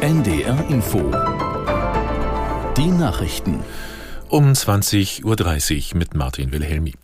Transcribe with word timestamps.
NDR 0.00 0.64
Info. 0.70 0.98
Die 2.76 2.86
Nachrichten. 2.86 3.60
Um 4.30 4.52
20.30 4.52 5.92
Uhr 5.92 5.98
mit 5.98 6.14
Martin 6.14 6.50
Wilhelmi. 6.52 6.94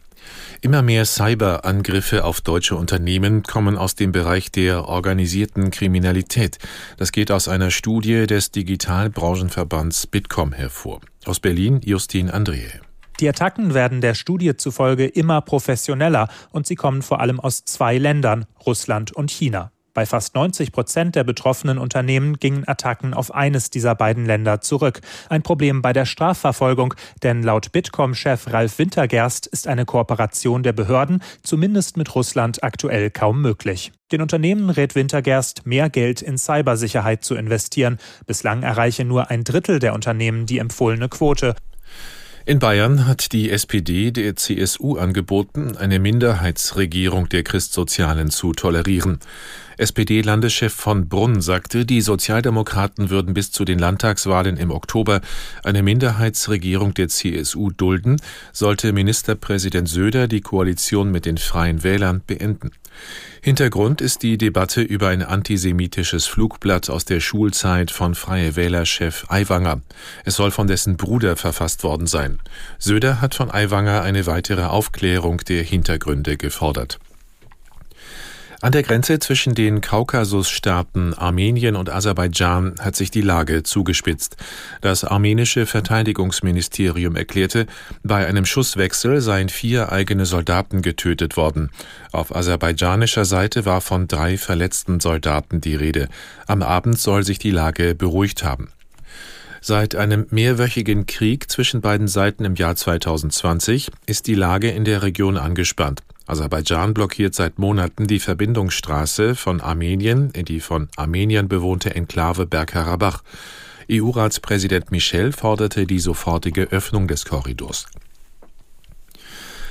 Immer 0.63 0.81
mehr 0.81 1.05
Cyberangriffe 1.05 2.25
auf 2.25 2.41
deutsche 2.41 2.75
Unternehmen 2.75 3.43
kommen 3.43 3.77
aus 3.77 3.97
dem 3.97 4.13
Bereich 4.13 4.51
der 4.51 4.89
organisierten 4.89 5.71
Kriminalität. 5.71 6.57
Das 6.97 7.13
geht 7.13 7.31
aus 7.31 7.49
einer 7.49 7.71
Studie 7.71 8.27
des 8.27 8.51
Digitalbranchenverbands 8.53 10.07
Bitkom 10.07 10.53
hervor. 10.53 11.03
Aus 11.27 11.39
Berlin 11.39 11.83
Justin 11.85 12.31
Andrehe. 12.31 12.81
Die 13.21 13.29
Attacken 13.29 13.75
werden 13.75 14.01
der 14.01 14.15
Studie 14.15 14.57
zufolge 14.57 15.07
immer 15.07 15.43
professioneller 15.43 16.29
und 16.51 16.67
sie 16.67 16.77
kommen 16.77 17.03
vor 17.03 17.21
allem 17.21 17.41
aus 17.41 17.65
zwei 17.67 17.99
Ländern, 17.99 18.47
Russland 18.65 19.13
und 19.13 19.31
China. 19.31 19.71
Bei 19.97 20.05
fast 20.05 20.35
90 20.35 20.73
Prozent 20.73 21.17
der 21.17 21.25
betroffenen 21.25 21.79
Unternehmen 21.79 22.39
gingen 22.39 22.69
Attacken 22.69 23.15
auf 23.15 23.35
eines 23.35 23.71
dieser 23.71 23.95
beiden 23.95 24.27
Länder 24.27 24.61
zurück. 24.61 25.01
Ein 25.31 25.41
Problem 25.41 25.81
bei 25.81 25.95
der 25.95 26.05
Strafverfolgung, 26.05 26.93
denn 27.23 27.43
laut 27.43 27.73
Bitkom-Chef 27.73 28.53
Ralf 28.53 28.79
Wintergerst 28.79 29.47
ist 29.47 29.67
eine 29.67 29.87
Kooperation 29.87 30.63
der 30.63 30.75
Behörden 30.75 31.23
zumindest 31.43 31.97
mit 31.97 32.15
Russland 32.15 32.63
aktuell 32.63 33.11
kaum 33.11 33.41
möglich. 33.41 33.91
Den 34.13 34.21
Unternehmen 34.21 34.69
rät 34.69 34.97
Wintergerst, 34.97 35.65
mehr 35.65 35.89
Geld 35.89 36.21
in 36.21 36.37
Cybersicherheit 36.37 37.25
zu 37.25 37.35
investieren. 37.35 37.97
Bislang 38.27 38.65
erreiche 38.65 39.07
nur 39.07 39.31
ein 39.31 39.45
Drittel 39.45 39.79
der 39.79 39.95
Unternehmen 39.95 40.45
die 40.45 40.59
empfohlene 40.59 41.09
Quote. 41.09 41.55
In 42.49 42.61
Bayern 42.61 43.09
hat 43.09 43.33
die 43.33 43.51
SPD 43.51 44.13
der 44.13 44.37
CSU 44.37 44.99
angeboten, 44.99 45.77
eine 45.77 45.99
Minderheitsregierung 45.99 47.29
der 47.29 47.43
Christsozialen 47.43 48.31
zu 48.31 48.53
tolerieren. 48.53 49.19
SPD-Landeschef 49.79 50.73
von 50.73 51.09
Brunn 51.09 51.41
sagte, 51.41 51.85
die 51.85 52.01
Sozialdemokraten 52.01 53.11
würden 53.11 53.35
bis 53.35 53.51
zu 53.51 53.65
den 53.65 53.81
Landtagswahlen 53.81 54.59
im 54.59 54.71
Oktober 54.71 55.23
eine 55.65 55.83
Minderheitsregierung 55.83 56.95
der 56.95 57.09
CSU 57.09 57.73
dulden, 57.73 58.21
sollte 58.53 58.93
Ministerpräsident 58.93 59.89
Söder 59.89 60.29
die 60.29 60.41
Koalition 60.41 61.11
mit 61.11 61.27
den 61.27 61.39
Freien 61.39 61.83
Wählern 61.83 62.23
beenden. 62.25 62.71
Hintergrund 63.47 64.01
ist 64.01 64.25
die 64.25 64.39
Debatte 64.39 64.83
über 64.83 65.07
ein 65.07 65.23
antisemitisches 65.23 66.27
Flugblatt 66.27 66.91
aus 66.91 67.05
der 67.05 67.21
Schulzeit 67.21 67.93
von 67.93 68.17
Freie 68.17 68.57
Wähler-Chef 68.57 69.25
Aiwanger. 69.29 69.83
Es 70.25 70.35
soll 70.35 70.51
von 70.51 70.67
dessen 70.67 70.97
Bruder 70.97 71.37
verfasst 71.37 71.85
worden 71.85 72.09
sein. 72.09 72.41
Söder 72.81 73.21
hat 73.21 73.37
von 73.37 73.49
Aiwanger 73.49 74.03
eine 74.03 74.27
weitere 74.27 74.65
Aufklärung 74.65 75.39
der 75.47 75.63
Hintergründe 75.63 76.37
gefordert. 76.37 76.99
An 78.67 78.73
der 78.73 78.83
Grenze 78.83 79.21
zwischen 79.21 79.55
den 79.55 79.81
Kaukasusstaaten 79.81 81.15
Armenien 81.15 81.77
und 81.77 81.89
Aserbaidschan 81.89 82.75
hat 82.81 82.97
sich 82.97 83.13
die 83.13 83.21
Lage 83.21 83.63
zugespitzt. 83.63 84.37
Das 84.81 85.05
armenische 85.05 85.67
Verteidigungsministerium 85.67 87.15
erklärte, 87.15 87.67
bei 88.03 88.27
einem 88.27 88.45
Schusswechsel 88.45 89.21
seien 89.21 89.51
vier 89.51 89.93
eigene 89.93 90.27
Soldaten 90.27 90.83
getötet 90.83 91.37
worden. 91.37 91.71
Auf 92.11 92.35
aserbaidschanischer 92.35 93.25
Seite 93.25 93.67
war 93.67 93.81
von 93.81 94.09
drei 94.09 94.37
verletzten 94.37 94.99
Soldaten 94.99 95.61
die 95.61 95.77
Rede. 95.77 96.09
Am 96.49 96.61
Abend 96.63 96.99
soll 96.99 97.23
sich 97.23 97.39
die 97.39 97.53
Lage 97.53 97.95
beruhigt 97.95 98.43
haben. 98.43 98.73
Seit 99.61 99.95
einem 99.95 100.27
mehrwöchigen 100.31 101.07
Krieg 101.07 101.49
zwischen 101.53 101.83
beiden 101.83 102.09
Seiten 102.09 102.45
im 102.45 102.57
Jahr 102.57 102.75
2020 102.75 103.93
ist 104.07 104.27
die 104.27 104.35
Lage 104.35 104.71
in 104.71 104.85
der 104.85 105.05
Region 105.05 105.37
angespannt. 105.37 106.03
Aserbaidschan 106.27 106.93
blockiert 106.93 107.35
seit 107.35 107.59
Monaten 107.59 108.07
die 108.07 108.19
Verbindungsstraße 108.19 109.35
von 109.37 109.61
Armenien 109.61 110.31
in 110.33 110.45
die 110.45 110.61
von 110.61 110.89
Armeniern 110.97 111.49
bewohnte 111.49 111.95
Enklave 111.95 112.47
Bergkarabach. 112.47 113.23
EU-Ratspräsident 113.91 114.91
Michel 114.91 115.33
forderte 115.33 115.87
die 115.87 116.01
sofortige 116.01 116.65
Öffnung 116.73 117.07
des 117.07 117.25
Korridors. 117.25 117.87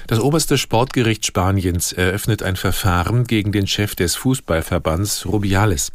Das 0.07 0.19
oberste 0.19 0.59
Sportgericht 0.59 1.25
Spaniens 1.25 1.91
eröffnet 1.91 2.43
ein 2.43 2.55
Verfahren 2.55 3.23
gegen 3.23 3.51
den 3.51 3.65
Chef 3.65 3.95
des 3.95 4.15
Fußballverbands 4.15 5.25
Rubiales. 5.25 5.91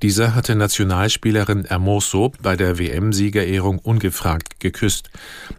Dieser 0.00 0.34
hatte 0.34 0.54
Nationalspielerin 0.54 1.66
Hermoso 1.66 2.32
bei 2.40 2.56
der 2.56 2.78
WM-Siegerehrung 2.78 3.80
ungefragt 3.80 4.60
geküsst. 4.60 5.10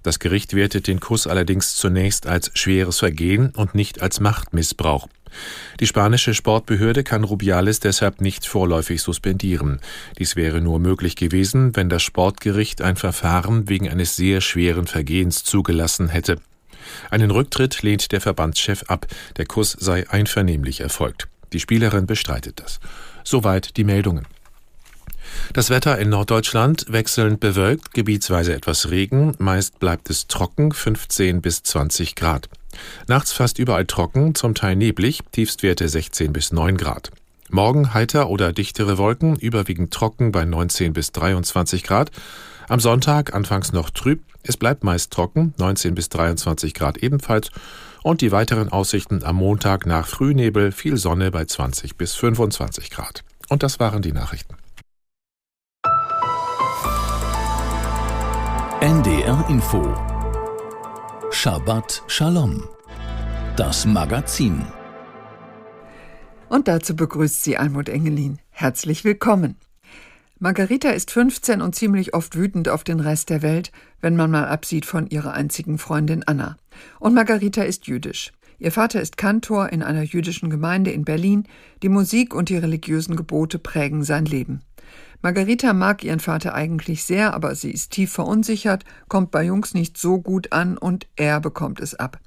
Das 0.02 0.18
Gericht 0.18 0.56
wertet 0.56 0.88
den 0.88 1.00
Kuss 1.00 1.28
allerdings 1.28 1.76
zunächst 1.76 2.26
als 2.26 2.50
schweres 2.56 3.00
Vergehen 3.00 3.52
und 3.56 3.76
nicht 3.76 4.02
als 4.02 4.20
Machtmissbrauch. 4.20 5.08
Die 5.80 5.86
spanische 5.86 6.34
Sportbehörde 6.34 7.04
kann 7.04 7.24
Rubiales 7.24 7.82
deshalb 7.82 8.20
nicht 8.20 8.48
vorläufig 8.48 9.04
suspendieren. 9.04 9.80
Dies 10.18 10.36
wäre 10.36 10.60
nur 10.60 10.80
möglich 10.80 11.16
gewesen, 11.16 11.76
wenn 11.76 11.90
das 11.90 12.02
Sportgericht 12.02 12.82
ein 12.82 12.96
Verfahren 12.96 13.70
wegen 13.70 13.90
eines 13.90 14.16
sehr 14.16 14.42
schweren 14.42 14.88
Vergehens 14.88 15.44
zugelassen 15.44 16.08
hätte. 16.08 16.38
Einen 17.10 17.32
Rücktritt 17.32 17.82
lehnt 17.82 18.12
der 18.12 18.22
Verbandschef 18.22 18.84
ab. 18.88 19.08
Der 19.38 19.46
Kuss 19.46 19.76
sei 19.80 20.10
einvernehmlich 20.10 20.82
erfolgt. 20.82 21.28
Die 21.54 21.60
Spielerin 21.60 22.08
bestreitet 22.08 22.60
das. 22.60 22.80
Soweit 23.24 23.78
die 23.78 23.84
Meldungen. 23.84 24.28
Das 25.54 25.70
Wetter 25.70 25.98
in 25.98 26.10
Norddeutschland 26.10 26.86
wechselnd 26.90 27.40
bewölkt, 27.40 27.94
gebietsweise 27.94 28.54
etwas 28.54 28.90
Regen, 28.90 29.34
meist 29.38 29.80
bleibt 29.80 30.10
es 30.10 30.28
trocken, 30.28 30.72
15 30.72 31.42
bis 31.42 31.64
20 31.64 32.16
Grad. 32.16 32.50
Nachts 33.08 33.32
fast 33.32 33.60
überall 33.60 33.86
trocken, 33.86 34.36
zum 34.36 34.54
Teil 34.54 34.76
neblig, 34.76 35.22
Tiefstwerte 35.32 35.88
16 35.88 36.34
bis 36.34 36.52
9 36.52 36.78
Grad. 36.78 37.12
Morgen 37.52 37.94
heiter 37.94 38.30
oder 38.30 38.52
dichtere 38.54 38.98
Wolken, 38.98 39.36
überwiegend 39.36 39.94
trocken 39.94 40.32
bei 40.32 40.46
19 40.46 40.94
bis 40.94 41.12
23 41.12 41.84
Grad. 41.84 42.12
Am 42.68 42.80
Sonntag 42.80 43.34
anfangs 43.36 43.72
noch 43.72 43.92
trüb, 43.92 44.24
es 44.42 44.58
bleibt 44.58 44.84
meist 44.84 45.12
trocken, 45.14 45.54
19 45.58 45.94
bis 45.94 46.10
23 46.10 46.74
Grad 46.74 46.98
ebenfalls. 46.98 47.52
Und 48.02 48.22
die 48.22 48.32
weiteren 48.32 48.72
Aussichten 48.72 49.24
am 49.24 49.38
Montag 49.38 49.86
nach 49.86 50.08
Frühnebel, 50.08 50.72
viel 50.72 50.98
Sonne 50.98 51.32
bei 51.32 51.46
20 51.46 51.98
bis 51.98 52.16
25 52.16 52.90
Grad. 52.90 53.24
Und 53.50 53.64
das 53.64 53.80
waren 53.80 54.02
die 54.02 54.12
Nachrichten. 54.12 54.56
NDR 58.82 59.46
Info 59.50 59.96
Shabbat 61.32 62.04
Shalom 62.08 62.64
Das 63.56 63.86
Magazin 63.86 64.66
Und 66.56 66.70
dazu 66.70 66.96
begrüßt 66.96 67.44
sie 67.44 67.58
Almut 67.58 67.90
Engelin. 67.90 68.40
Herzlich 68.50 69.04
willkommen. 69.04 69.58
Margarita 70.40 70.92
ist 70.92 71.12
15 71.12 71.62
und 71.62 71.76
ziemlich 71.76 72.14
oft 72.14 72.38
wütend 72.38 72.70
auf 72.70 72.86
den 72.86 73.02
Rest 73.02 73.30
der 73.30 73.42
Welt, 73.42 73.74
wenn 74.00 74.16
man 74.16 74.32
mal 74.32 74.48
absieht 74.48 74.86
von 74.86 75.06
ihrer 75.08 75.34
einzigen 75.34 75.78
Freundin 75.78 76.24
Anna. 76.26 76.56
Und 77.02 77.14
Margarita 77.14 77.64
ist 77.64 77.88
jüdisch. 77.88 78.32
Ihr 78.58 78.72
Vater 78.72 79.02
ist 79.02 79.18
Kantor 79.18 79.74
in 79.74 79.84
einer 79.84 80.04
jüdischen 80.04 80.50
Gemeinde 80.50 80.92
in 80.92 81.04
Berlin. 81.04 81.46
Die 81.84 81.90
Musik 81.90 82.34
und 82.34 82.48
die 82.48 82.56
religiösen 82.56 83.18
Gebote 83.18 83.60
prägen 83.60 84.06
sein 84.06 84.24
Leben. 84.24 84.62
Margarita 85.22 85.74
mag 85.74 86.06
ihren 86.06 86.22
Vater 86.22 86.54
eigentlich 86.54 87.04
sehr, 87.04 87.34
aber 87.34 87.54
sie 87.56 87.72
ist 87.72 87.92
tief 87.92 88.14
verunsichert, 88.14 88.86
kommt 89.10 89.30
bei 89.30 89.44
Jungs 89.44 89.74
nicht 89.74 89.98
so 89.98 90.22
gut 90.22 90.54
an 90.54 90.78
und 90.78 91.06
er 91.18 91.42
bekommt 91.42 91.82
es 91.82 91.96
ab. 91.96 92.22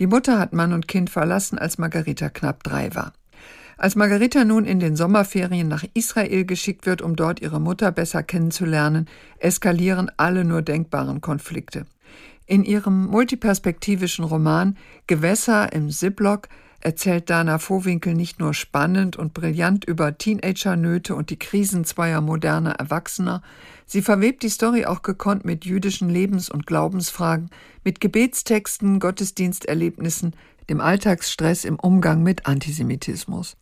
Die 0.00 0.08
Mutter 0.08 0.40
hat 0.40 0.52
Mann 0.52 0.72
und 0.72 0.88
Kind 0.88 1.10
verlassen, 1.10 1.60
als 1.60 1.78
Margarita 1.78 2.28
knapp 2.28 2.64
drei 2.64 2.92
war. 2.96 3.12
Als 3.80 3.94
Margarita 3.94 4.44
nun 4.44 4.64
in 4.64 4.80
den 4.80 4.96
Sommerferien 4.96 5.68
nach 5.68 5.84
Israel 5.94 6.44
geschickt 6.44 6.84
wird, 6.84 7.00
um 7.00 7.14
dort 7.14 7.40
ihre 7.40 7.60
Mutter 7.60 7.92
besser 7.92 8.24
kennenzulernen, 8.24 9.06
eskalieren 9.38 10.10
alle 10.16 10.44
nur 10.44 10.62
denkbaren 10.62 11.20
Konflikte. 11.20 11.86
In 12.46 12.64
ihrem 12.64 13.06
multiperspektivischen 13.06 14.24
Roman 14.24 14.76
Gewässer 15.06 15.72
im 15.72 15.90
Ziplock 15.90 16.48
erzählt 16.80 17.30
Dana 17.30 17.58
Vohwinkel 17.58 18.14
nicht 18.14 18.40
nur 18.40 18.52
spannend 18.52 19.16
und 19.16 19.32
brillant 19.32 19.84
über 19.84 20.18
Teenagernöte 20.18 21.14
und 21.14 21.30
die 21.30 21.38
Krisen 21.38 21.84
zweier 21.84 22.20
moderner 22.20 22.72
Erwachsener, 22.72 23.42
sie 23.86 24.02
verwebt 24.02 24.42
die 24.42 24.48
Story 24.48 24.86
auch 24.86 25.02
gekonnt 25.02 25.44
mit 25.44 25.64
jüdischen 25.64 26.08
Lebens- 26.10 26.50
und 26.50 26.66
Glaubensfragen, 26.66 27.50
mit 27.84 28.00
Gebetstexten, 28.00 28.98
Gottesdiensterlebnissen, 28.98 30.34
dem 30.70 30.80
Alltagsstress 30.80 31.64
im 31.64 31.78
Umgang 31.78 32.22
mit 32.22 32.46
Antisemitismus. 32.46 33.56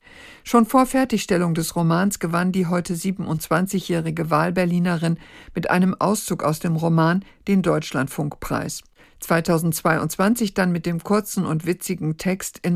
Schon 0.45 0.67
vor 0.67 0.87
Fertigstellung 0.87 1.55
des 1.55 1.75
Romans 1.77 2.19
gewann 2.19 2.53
die 2.53 2.67
heute 2.67 2.95
27-jährige 2.95 4.31
Wahlberlinerin 4.31 5.19
mit 5.55 5.71
einem 5.71 5.95
Auszug 5.99 6.43
aus 6.43 6.61
dem 6.61 6.77
Roman 6.77 7.25
den 7.49 7.63
Deutschlandfunkpreis. 7.63 8.83
2022 9.21 10.55
dann 10.55 10.73
mit 10.73 10.87
dem 10.87 11.03
kurzen 11.03 11.47
und 11.47 11.67
witzigen 11.67 12.17
Text 12.17 12.61
in 12.63 12.76